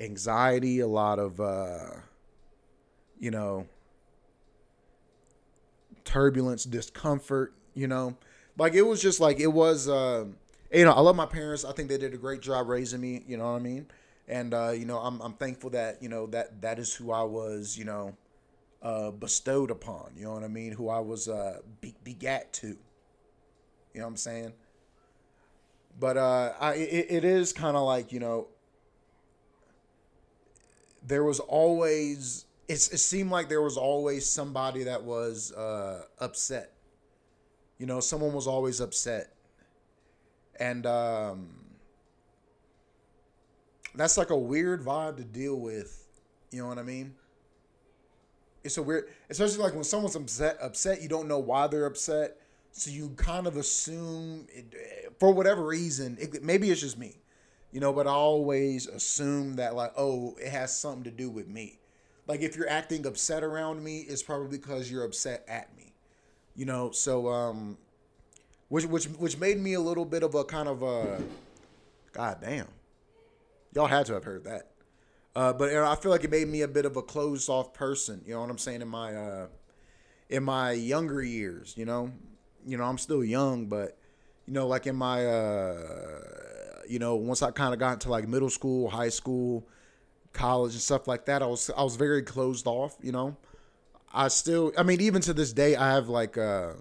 [0.00, 1.90] anxiety, a lot of uh,
[3.18, 3.66] you know
[6.04, 7.54] turbulence, discomfort.
[7.74, 8.16] You know,
[8.58, 9.88] like it was just like it was.
[9.88, 10.26] Uh,
[10.72, 11.64] you know, I love my parents.
[11.64, 13.22] I think they did a great job raising me.
[13.26, 13.86] You know what I mean?
[14.28, 17.22] And uh, you know, I'm I'm thankful that you know that that is who I
[17.22, 17.76] was.
[17.76, 18.16] You know,
[18.82, 20.12] uh, bestowed upon.
[20.16, 20.72] You know what I mean?
[20.72, 22.68] Who I was uh, be- begat to.
[22.68, 22.76] You
[24.00, 24.52] know what I'm saying?
[25.98, 28.48] But uh, I it, it is kind of like you know.
[31.06, 36.72] There was always it's, it seemed like there was always somebody that was uh, upset.
[37.78, 39.32] You know, someone was always upset,
[40.58, 41.48] and um,
[43.94, 46.06] that's like a weird vibe to deal with.
[46.50, 47.14] You know what I mean?
[48.62, 50.56] It's a weird, especially like when someone's upset.
[50.62, 52.36] Upset, you don't know why they're upset,
[52.70, 56.16] so you kind of assume it, for whatever reason.
[56.20, 57.16] It, maybe it's just me,
[57.72, 57.92] you know.
[57.92, 61.78] But I always assume that like, oh, it has something to do with me.
[62.26, 65.92] Like if you're acting upset around me, it's probably because you're upset at me,
[66.54, 66.90] you know.
[66.92, 67.76] So um,
[68.68, 71.20] which which which made me a little bit of a kind of a,
[72.12, 72.68] god damn,
[73.74, 74.68] y'all had to have heard that.
[75.34, 78.22] Uh, but I feel like it made me a bit of a closed off person.
[78.26, 78.82] You know what I'm saying?
[78.82, 79.46] In my uh,
[80.28, 82.12] in my younger years, you know,
[82.66, 83.98] you know, I'm still young, but
[84.46, 85.80] you know, like in my uh,
[86.88, 89.66] you know, once I kind of got into like middle school, high school,
[90.32, 92.96] college, and stuff like that, I was I was very closed off.
[93.00, 93.36] You know,
[94.12, 96.36] I still, I mean, even to this day, I have like.
[96.36, 96.72] Uh,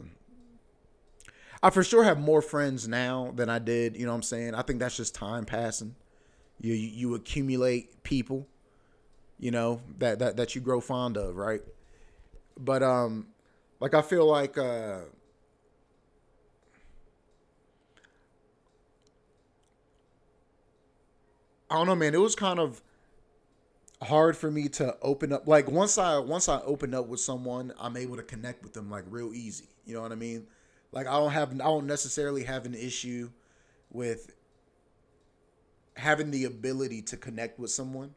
[1.63, 3.95] I for sure have more friends now than I did.
[3.95, 4.55] You know what I'm saying?
[4.55, 5.95] I think that's just time passing.
[6.59, 8.47] You you accumulate people,
[9.39, 11.61] you know that that that you grow fond of, right?
[12.57, 13.27] But um,
[13.79, 15.01] like I feel like uh,
[21.71, 22.13] I don't know, man.
[22.13, 22.81] It was kind of
[24.01, 25.47] hard for me to open up.
[25.47, 28.91] Like once I once I open up with someone, I'm able to connect with them
[28.91, 29.69] like real easy.
[29.85, 30.47] You know what I mean?
[30.91, 33.29] Like I don't have I don't necessarily have an issue
[33.89, 34.33] with
[35.95, 38.13] having the ability to connect with someone,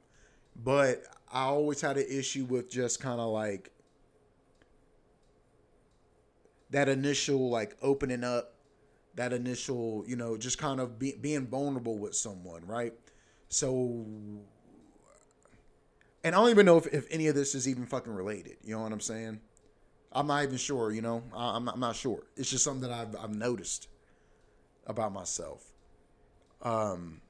[0.57, 3.71] but I always had an issue with just kind of like
[6.71, 8.55] that initial like opening up,
[9.15, 12.95] that initial, you know, just kind of be, being vulnerable with someone, right?
[13.55, 14.05] So
[16.25, 18.57] and I don't even know if, if any of this is even fucking related.
[18.65, 19.41] You know what I'm saying?
[20.11, 20.91] I'm not even sure.
[20.91, 22.25] You know, I, am not, I'm not sure.
[22.37, 23.87] It's just something that I've I've noticed
[24.89, 25.65] about myself.
[26.63, 27.21] Um,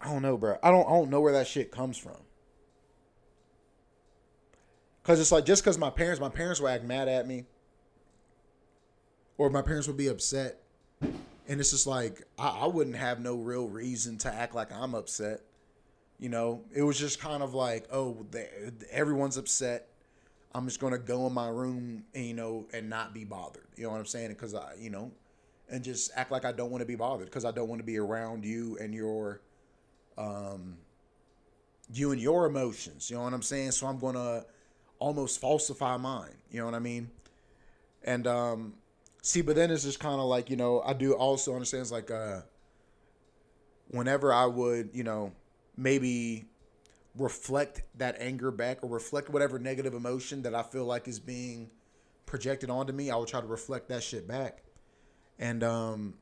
[0.00, 0.58] I don't know, bro.
[0.60, 2.18] I don't I don't know where that shit comes from.
[5.04, 7.44] Cause it's like just cause my parents, my parents would act mad at me,
[9.38, 10.62] or my parents would be upset,
[11.48, 14.94] and it's just like I, I wouldn't have no real reason to act like I'm
[14.94, 15.40] upset.
[16.18, 18.24] You know, it was just kind of like, oh,
[18.90, 19.88] everyone's upset.
[20.54, 23.66] I'm just gonna go in my room, and, you know, and not be bothered.
[23.76, 24.28] You know what I'm saying?
[24.28, 25.10] Because I, you know,
[25.68, 27.84] and just act like I don't want to be bothered because I don't want to
[27.84, 29.40] be around you and your,
[30.18, 30.76] um,
[31.92, 33.10] you and your emotions.
[33.10, 33.72] You know what I'm saying?
[33.72, 34.44] So I'm gonna
[34.98, 36.36] almost falsify mine.
[36.50, 37.10] You know what I mean?
[38.04, 38.74] And um,
[39.22, 41.92] see, but then it's just kind of like you know, I do also understand it's
[41.92, 42.42] like uh,
[43.88, 45.32] whenever I would, you know
[45.76, 46.46] maybe
[47.16, 51.70] reflect that anger back or reflect whatever negative emotion that I feel like is being
[52.26, 53.10] projected onto me.
[53.10, 54.62] I will try to reflect that shit back.
[55.38, 56.14] And um,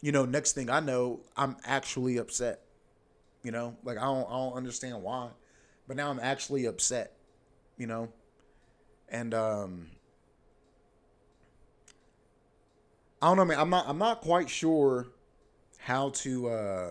[0.00, 2.60] you know, next thing I know, I'm actually upset.
[3.42, 5.30] You know, like I don't I don't understand why.
[5.86, 7.14] But now I'm actually upset,
[7.76, 8.10] you know?
[9.08, 9.86] And um
[13.20, 13.58] I don't know, man.
[13.58, 15.08] I'm not I'm not quite sure
[15.78, 16.90] how to uh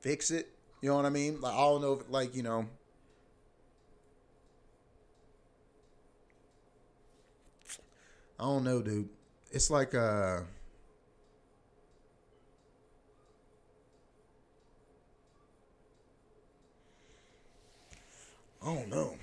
[0.00, 0.50] fix it.
[0.80, 1.40] You know what I mean?
[1.40, 2.66] Like I don't know if like, you know,
[8.38, 9.08] I don't know, dude.
[9.50, 10.40] It's like uh
[18.62, 19.16] I don't know.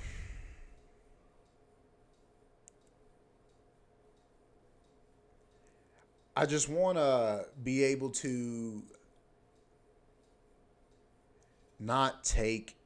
[6.35, 8.83] I just want to be able to
[11.79, 12.77] not take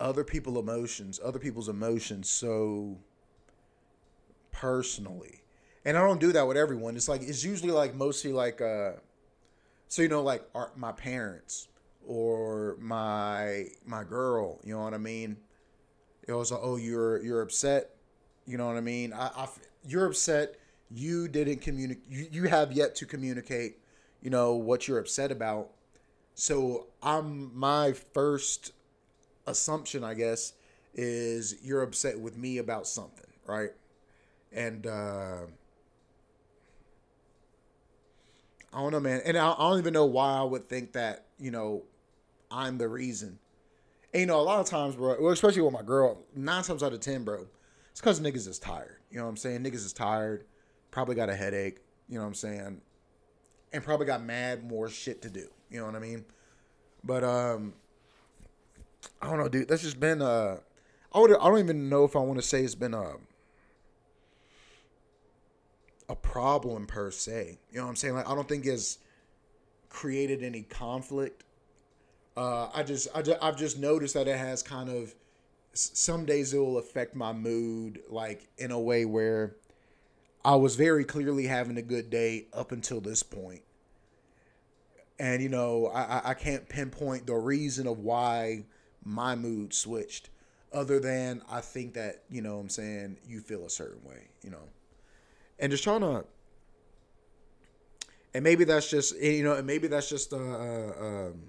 [0.00, 2.98] other people's emotions, other people's emotions so
[4.52, 5.42] personally.
[5.84, 6.96] And I don't do that with everyone.
[6.96, 8.92] It's like it's usually like mostly like uh
[9.88, 11.68] so you know like our, my parents
[12.06, 15.36] or my my girl, you know what I mean?
[16.26, 17.95] It was like, oh you're you're upset,
[18.46, 19.12] you know what I mean?
[19.12, 19.48] I, I
[19.86, 20.56] you're upset.
[20.90, 22.04] You didn't communicate.
[22.08, 23.78] You, you have yet to communicate,
[24.22, 25.70] you know what you're upset about
[26.38, 28.72] so I'm my first
[29.46, 30.52] assumption, I guess,
[30.94, 33.70] is you're upset with me about something, right?
[34.52, 35.46] And uh,
[38.70, 39.22] I don't know, man.
[39.24, 41.84] And I, I don't even know why I would think that, you know,
[42.50, 43.38] I'm the reason.
[44.12, 46.82] And, you know, a lot of times, bro, well, especially with my girl, nine times
[46.82, 47.46] out of ten, bro,
[47.96, 48.98] it's because niggas is tired.
[49.10, 49.64] You know what I'm saying?
[49.64, 50.44] Niggas is tired,
[50.90, 51.78] probably got a headache,
[52.10, 52.82] you know what I'm saying?
[53.72, 55.48] And probably got mad more shit to do.
[55.70, 56.26] You know what I mean?
[57.02, 57.72] But um
[59.22, 59.68] I don't know, dude.
[59.68, 60.58] That's just been uh
[61.14, 63.14] I would I don't even know if I want to say it's been a
[66.10, 67.60] a problem per se.
[67.70, 68.14] You know what I'm saying?
[68.14, 68.98] Like I don't think it's
[69.88, 71.44] created any conflict.
[72.36, 75.14] Uh, I just, I just I've just noticed that it has kind of
[75.78, 79.56] some days it will affect my mood like in a way where
[80.44, 83.62] I was very clearly having a good day up until this point.
[85.18, 88.64] And you know, I, I can't pinpoint the reason of why
[89.04, 90.30] my mood switched
[90.72, 94.50] other than I think that, you know I'm saying, you feel a certain way, you
[94.50, 94.68] know
[95.58, 96.24] and just trying to
[98.34, 101.42] and maybe that's just you know and maybe that's just uh, uh um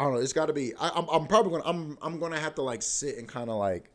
[0.00, 0.20] I don't know.
[0.20, 0.74] It's got to be.
[0.76, 1.64] I, am I'm, I'm probably gonna.
[1.66, 3.90] I'm I'm gonna have to like sit and kind of like,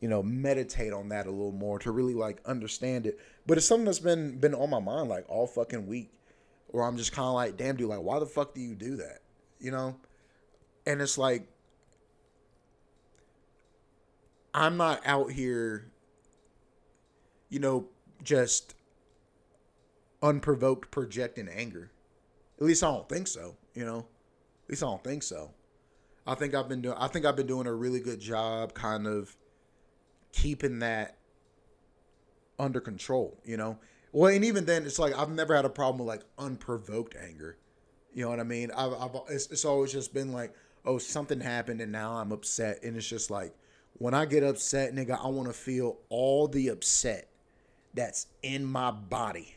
[0.00, 3.20] you know, meditate on that a little more to really like understand it.
[3.46, 6.10] But it's something that's been been on my mind like all fucking week,
[6.66, 8.96] where I'm just kind of like, damn, dude, like, why the fuck do you do
[8.96, 9.20] that?
[9.60, 9.94] You know,
[10.84, 11.46] and it's like
[14.52, 15.92] I'm not out here,
[17.48, 17.86] you know,
[18.24, 18.74] just
[20.20, 21.92] unprovoked projecting anger.
[22.60, 24.06] At least I don't think so, you know.
[24.68, 25.50] At least I don't think so.
[26.26, 29.06] I think I've been doing I think I've been doing a really good job kind
[29.06, 29.34] of
[30.32, 31.16] keeping that
[32.58, 33.78] under control, you know.
[34.12, 37.56] Well, and even then it's like I've never had a problem with like unprovoked anger.
[38.12, 38.70] You know what I mean?
[38.72, 40.54] I've, I've it's, it's always just been like,
[40.84, 43.54] oh, something happened and now I'm upset and it's just like
[43.94, 47.30] when I get upset, nigga, I want to feel all the upset
[47.94, 49.54] that's in my body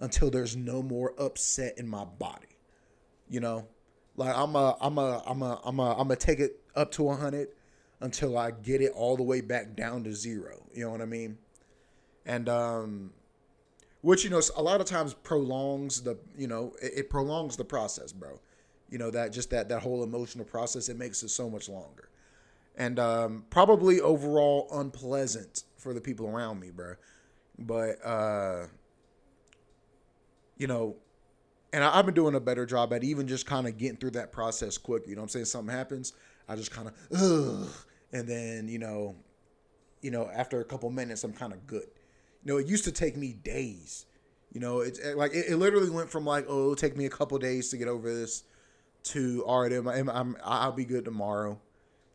[0.00, 2.58] until there's no more upset in my body.
[3.28, 3.68] You know,
[4.16, 7.08] like I'm a, I'm a, I'm a, I'm a, I'm gonna take it up to
[7.10, 7.48] a hundred
[8.00, 10.62] until I get it all the way back down to zero.
[10.74, 11.38] You know what I mean?
[12.26, 13.10] And um,
[14.00, 17.64] which you know a lot of times prolongs the, you know, it, it prolongs the
[17.64, 18.40] process, bro.
[18.90, 22.10] You know that just that that whole emotional process it makes it so much longer
[22.76, 26.94] and um, probably overall unpleasant for the people around me, bro.
[27.58, 28.66] But uh,
[30.56, 30.96] you know,
[31.72, 34.12] and I, have been doing a better job at even just kind of getting through
[34.12, 35.04] that process quick.
[35.06, 36.12] You know, what I'm saying something happens,
[36.48, 37.70] I just kind of ugh,
[38.12, 39.16] and then you know,
[40.00, 41.86] you know, after a couple minutes, I'm kind of good.
[42.44, 44.06] You know, it used to take me days.
[44.52, 47.10] You know, it's like it, it literally went from like, oh, it'll take me a
[47.10, 48.44] couple days to get over this,
[49.04, 51.58] to all right, I'm, I'm I'll be good tomorrow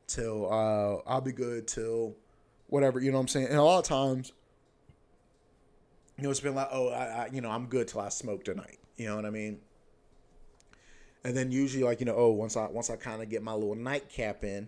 [0.07, 2.15] till uh, I'll be good till
[2.67, 2.99] whatever.
[2.99, 3.47] You know what I'm saying?
[3.47, 4.33] And a lot of times,
[6.17, 8.43] you know, it's been like, oh, I, I you know, I'm good till I smoke
[8.43, 8.79] tonight.
[8.97, 9.59] You know what I mean?
[11.23, 13.53] And then usually, like you know, oh, once I once I kind of get my
[13.53, 14.67] little nightcap in,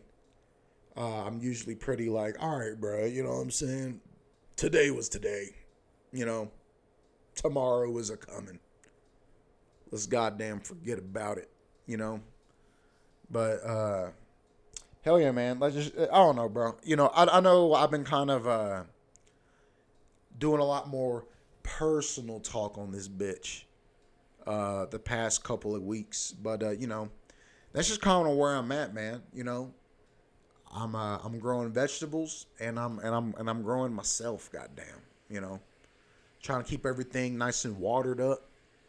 [0.95, 3.05] uh, I'm usually pretty like, all right, bro.
[3.05, 4.01] You know what I'm saying?
[4.55, 5.49] Today was today.
[6.11, 6.51] You know,
[7.35, 8.59] tomorrow is a coming.
[9.91, 11.49] Let's goddamn forget about it.
[11.85, 12.21] You know,
[13.29, 14.09] but uh
[15.01, 15.59] Hell yeah, man.
[15.59, 16.75] Let's just, I don't know, bro.
[16.83, 18.83] You know, I, I know I've been kind of uh,
[20.37, 21.25] doing a lot more
[21.63, 23.63] personal talk on this bitch
[24.49, 27.09] uh, the past couple of weeks, but uh, you know,
[27.71, 29.21] that's just kind of where I'm at, man.
[29.33, 29.71] You know,
[30.73, 34.51] I'm uh, I'm growing vegetables and I'm and I'm and I'm growing myself.
[34.51, 34.85] Goddamn,
[35.29, 35.59] you know,
[36.41, 38.39] trying to keep everything nice and watered up,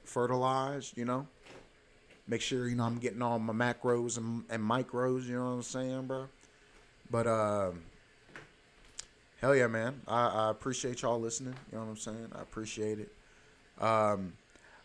[0.05, 0.97] fertilized.
[0.97, 1.27] You know
[2.31, 5.27] make sure you know I'm getting all my macros and, and micros.
[5.27, 6.29] You know what I'm saying, bro?
[7.11, 7.73] But uh,
[9.41, 10.01] hell yeah, man!
[10.07, 11.55] I, I appreciate y'all listening.
[11.71, 12.33] You know what I'm saying?
[12.35, 13.13] I appreciate it.
[13.83, 14.35] Um,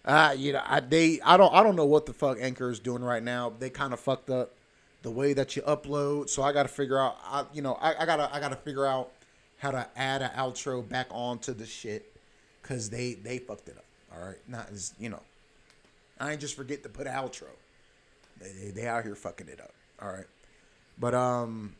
[0.05, 2.79] uh, you know, I they I don't I don't know what the fuck Anchor is
[2.79, 3.51] doing right now.
[3.57, 4.53] They kind of fucked up
[5.01, 6.29] the way that you upload.
[6.29, 7.17] So I got to figure out.
[7.23, 9.11] I you know I, I gotta I gotta figure out
[9.57, 12.15] how to add an outro back onto the shit
[12.61, 13.85] because they they fucked it up.
[14.15, 15.21] All right, not as you know
[16.19, 17.47] I ain't just forget to put an outro.
[18.39, 19.73] They, they, they out here fucking it up.
[20.01, 20.25] All right.
[20.99, 21.75] But um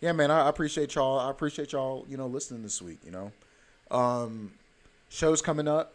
[0.00, 1.20] yeah, man, I appreciate y'all.
[1.20, 3.32] I appreciate y'all, you know, listening this week, you know.
[3.90, 4.52] Um
[5.08, 5.94] shows coming up.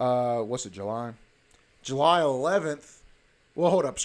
[0.00, 1.12] Uh what's it, July?
[1.82, 2.98] July 11th.
[3.54, 3.98] Well, hold up.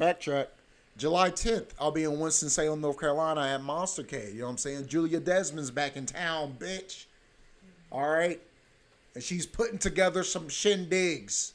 [0.00, 0.48] Backtrack.
[0.96, 4.32] July 10th, I'll be in Winston-Salem, North Carolina at Monstercade.
[4.32, 4.88] You know what I'm saying?
[4.88, 7.04] Julia Desmond's back in town, bitch.
[7.92, 8.40] All right
[9.18, 11.50] and she's putting together some shindigs.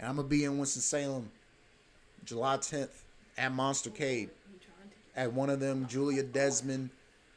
[0.00, 1.30] And I'm gonna be in Winston Salem,
[2.24, 3.04] July 10th
[3.38, 4.30] at Monstercade,
[5.14, 6.90] at one of them Julia Desmond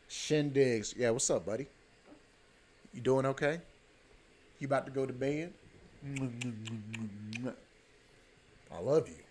[0.10, 0.96] shindigs.
[0.98, 1.68] Yeah, what's up, buddy?
[2.92, 3.60] You doing okay?
[4.66, 5.54] You about to go to bed?
[8.74, 9.24] I love you.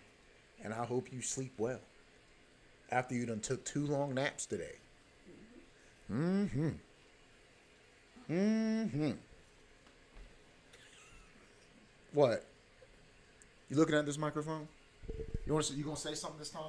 [0.63, 1.81] And I hope you sleep well.
[2.89, 4.77] After you done took two long naps today.
[6.09, 6.69] Mm-hmm.
[8.31, 9.11] Mm-hmm.
[12.13, 12.45] What?
[13.69, 14.69] You looking at this microphone?
[15.45, 15.69] You want?
[15.75, 16.61] You gonna say something this time?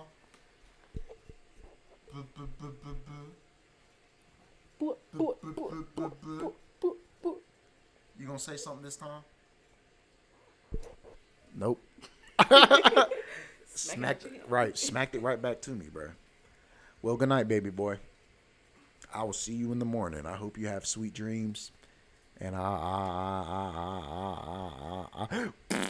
[8.19, 9.23] You gonna say something this time?
[11.55, 11.83] Nope.
[13.75, 16.09] smacked it, right, smacked it right back to me, bro.
[17.03, 17.99] Well, good night, baby boy.
[19.15, 20.27] I will see you in the morning.
[20.27, 21.73] I hope you have sweet dreams.
[22.39, 22.65] And I, I,
[23.49, 23.87] I,
[25.25, 25.87] I, I, I.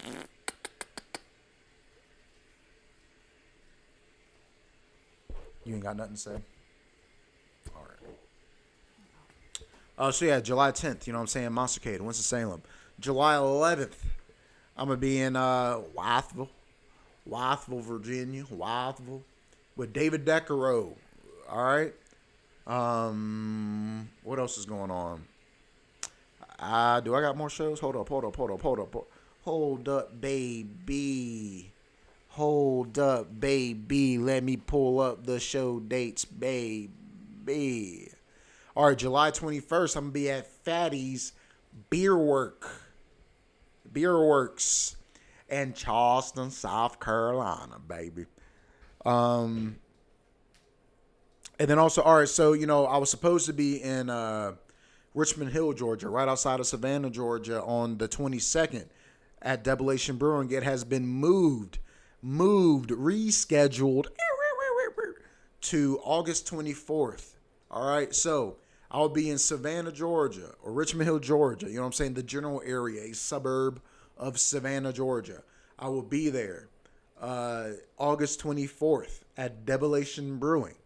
[5.64, 6.36] You ain't got nothing to say.
[7.74, 8.14] All right.
[9.98, 11.06] Oh, so yeah, July 10th.
[11.06, 11.50] You know what I'm saying?
[11.50, 12.62] Monstercade, Winston Salem.
[13.00, 13.94] July 11th.
[14.76, 16.50] I'm gonna be in uh, Wytheville,
[17.28, 19.22] Wytheville, Virginia, Wytheville,
[19.74, 20.92] with David Decaro.
[21.48, 21.94] All right.
[22.66, 25.24] Um, what else is going on?
[26.58, 27.80] Uh, do I got more shows?
[27.80, 28.96] Hold up, hold up, hold up, hold up,
[29.42, 31.72] hold up, baby.
[32.28, 34.18] Hold up, baby.
[34.18, 38.10] Let me pull up the show dates, baby.
[38.76, 41.32] All right, July 21st, I'm going to be at Fatty's
[41.88, 42.68] Beer Work.
[43.90, 44.96] Beer Works
[45.48, 48.26] in Charleston, South Carolina, baby.
[49.06, 49.76] Um,
[51.58, 54.56] and then also, all right, so, you know, I was supposed to be in uh,
[55.14, 58.84] Richmond Hill, Georgia, right outside of Savannah, Georgia on the 22nd
[59.40, 60.50] at Debilation Brewing.
[60.50, 61.78] It has been moved
[62.20, 64.06] moved, rescheduled
[65.62, 67.34] to August 24th.
[67.70, 68.56] All right, so
[68.90, 71.66] I'll be in Savannah, Georgia, or Richmond Hill, Georgia.
[71.66, 72.14] You know what I'm saying?
[72.14, 73.80] The general area, a suburb
[74.16, 75.42] of Savannah, Georgia.
[75.78, 76.68] I will be there
[77.20, 80.76] uh, August 24th at Debilation Brewing.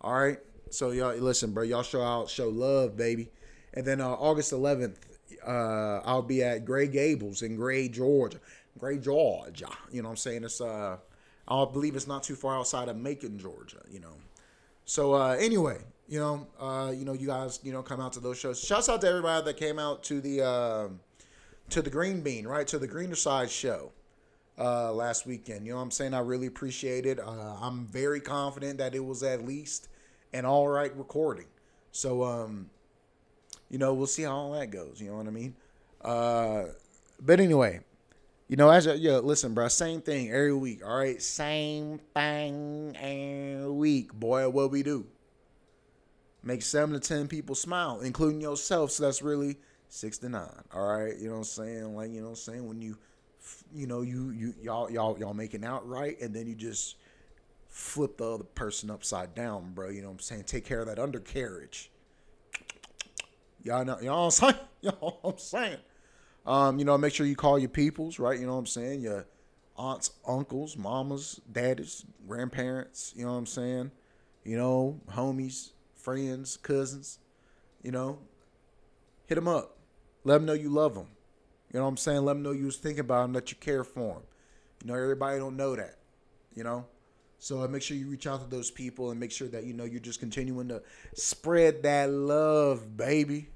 [0.00, 0.38] All right,
[0.70, 1.62] so y'all listen, bro.
[1.62, 3.30] Y'all show out, show love, baby.
[3.74, 4.96] And then uh, August 11th,
[5.46, 8.38] uh, I'll be at Gray Gables in Gray, Georgia.
[8.78, 9.68] Gray, Georgia.
[9.90, 10.44] You know what I'm saying?
[10.44, 10.96] It's uh
[11.46, 14.14] I believe it's not too far outside of Macon, Georgia, you know.
[14.84, 15.78] So uh anyway,
[16.08, 18.62] you know, uh, you know, you guys, you know, come out to those shows.
[18.62, 20.88] Shouts out to everybody that came out to the uh,
[21.70, 22.66] to the Green Bean, right?
[22.66, 23.92] To the Greener Side show
[24.58, 25.66] uh last weekend.
[25.66, 26.14] You know what I'm saying?
[26.14, 27.18] I really appreciate it.
[27.18, 29.88] Uh, I'm very confident that it was at least
[30.32, 31.46] an all right recording.
[31.90, 32.70] So um
[33.70, 35.54] you know, we'll see how all that goes, you know what I mean?
[36.02, 36.64] Uh
[37.20, 37.80] but anyway,
[38.48, 40.84] you know, as a, yo, listen, bro, same thing every week.
[40.84, 44.48] All right, same thing every week, boy.
[44.50, 45.06] What we do?
[46.42, 48.90] Make seven to ten people smile, including yourself.
[48.90, 50.48] So that's really six to nine.
[50.74, 51.94] All right, you know what I'm saying?
[51.94, 52.66] Like, you know what I'm saying?
[52.66, 52.96] When you,
[53.72, 56.96] you know, you you y'all y'all y'all making out right, and then you just
[57.68, 59.88] flip the other person upside down, bro.
[59.88, 60.44] You know what I'm saying?
[60.44, 61.90] Take care of that undercarriage.
[63.62, 64.54] Y'all know, y'all know I'm saying?
[64.80, 65.78] Y'all I'm saying?
[66.44, 68.38] Um, you know, make sure you call your peoples, right?
[68.38, 69.00] You know what I'm saying?
[69.00, 69.26] Your
[69.76, 73.90] aunts, uncles, mamas, daddies, grandparents, you know what I'm saying?
[74.44, 75.70] You know, homies,
[76.02, 77.18] friends, cousins,
[77.82, 78.18] you know,
[79.26, 79.78] hit them up.
[80.24, 81.08] Let them know you love them.
[81.72, 82.24] You know what I'm saying?
[82.24, 84.22] Let them know you was thinking about them, that you care for them.
[84.84, 85.96] You know, everybody don't know that,
[86.54, 86.86] you know?
[87.38, 89.72] So uh, make sure you reach out to those people and make sure that, you
[89.72, 90.82] know, you're just continuing to
[91.14, 93.48] spread that love, baby.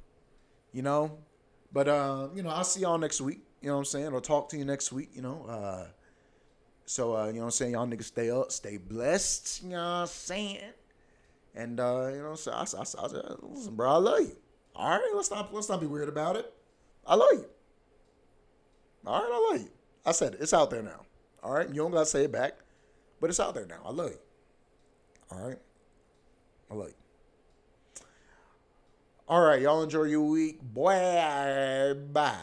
[0.73, 1.19] You know,
[1.73, 3.41] but uh, you know, I'll see y'all next week.
[3.63, 4.13] You know what I'm saying?
[4.13, 5.11] I'll talk to you next week.
[5.15, 5.47] You know.
[5.49, 5.87] Uh,
[6.85, 7.73] so uh, you know what I'm saying?
[7.73, 9.63] Y'all niggas stay up, stay blessed.
[9.63, 10.59] You know what I'm saying?
[11.57, 14.37] And uh, you know, so I, I, I, listen, bro, I love you.
[14.75, 16.53] All right, let's not let's not be weird about it.
[17.07, 17.47] I love you.
[19.07, 19.71] All right, I love you.
[20.05, 20.41] I said it.
[20.43, 21.01] It's out there now.
[21.43, 22.59] All right, you don't gotta say it back,
[23.21, 23.81] but it's out there now.
[23.87, 24.19] I love you.
[25.33, 25.59] All right,
[26.71, 28.05] I love you.
[29.29, 30.61] All right, y'all enjoy your week.
[30.63, 32.37] Boy, bye.